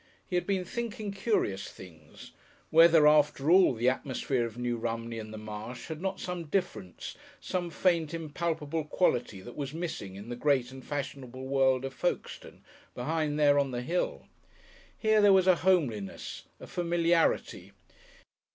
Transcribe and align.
He 0.27 0.35
had 0.35 0.47
been 0.47 0.65
thinking 0.65 1.11
curious 1.11 1.69
things; 1.69 2.31
whether, 2.71 3.05
after 3.07 3.51
all, 3.51 3.75
the 3.75 3.87
atmosphere 3.87 4.47
of 4.47 4.57
New 4.57 4.75
Romney 4.75 5.19
and 5.19 5.31
the 5.31 5.37
Marsh 5.37 5.89
had 5.89 6.01
not 6.01 6.19
some 6.19 6.45
difference, 6.45 7.15
some 7.39 7.69
faint 7.69 8.11
impalpable 8.11 8.83
quality 8.83 9.41
that 9.41 9.55
was 9.55 9.75
missing 9.75 10.15
in 10.15 10.29
the 10.29 10.35
great 10.35 10.71
and 10.71 10.83
fashionable 10.83 11.45
world 11.47 11.85
of 11.85 11.93
Folkestone 11.93 12.63
behind 12.95 13.37
there 13.39 13.59
on 13.59 13.69
the 13.69 13.83
hill. 13.83 14.25
Here 14.97 15.21
there 15.21 15.33
was 15.33 15.45
a 15.45 15.57
homeliness, 15.57 16.45
a 16.59 16.65
familiarity. 16.65 17.71